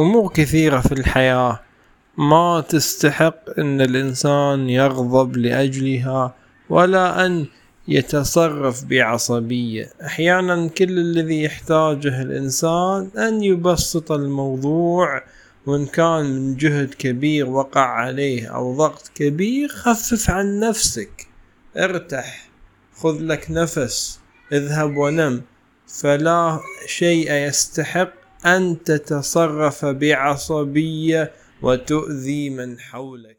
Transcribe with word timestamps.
أمور 0.00 0.32
كثيرة 0.32 0.80
في 0.80 0.92
الحياة. 0.92 1.60
ما 2.18 2.64
تستحق 2.68 3.58
أن 3.58 3.80
الإنسان 3.80 4.68
يغضب 4.68 5.36
لأجلها 5.36 6.34
ولا 6.70 7.26
أن 7.26 7.46
يتصرف 7.88 8.84
بعصبية. 8.84 9.92
أحيانا 10.04 10.68
كل 10.68 10.98
الذي 10.98 11.42
يحتاجه 11.42 12.22
الإنسان 12.22 13.10
أن 13.18 13.42
يبسط 13.42 14.12
الموضوع 14.12 15.22
وإن 15.66 15.86
كان 15.86 16.24
من 16.24 16.56
جهد 16.56 16.94
كبير 16.94 17.48
وقع 17.48 17.86
عليه 17.86 18.46
أو 18.46 18.76
ضغط 18.76 19.10
كبير 19.14 19.68
خفف 19.68 20.30
عن 20.30 20.60
نفسك. 20.60 21.26
ارتح 21.76 22.48
خذ 22.94 23.18
لك 23.20 23.46
نفس 23.50 24.20
اذهب 24.52 24.96
ونم. 24.96 25.42
فلا 25.86 26.60
شيء 26.86 27.32
يستحق 27.32 28.19
أن 28.46 28.82
تتصرف 28.84 29.84
بعصبية 29.84 31.32
وتؤذي 31.62 32.50
من 32.50 32.80
حولك. 32.80 33.36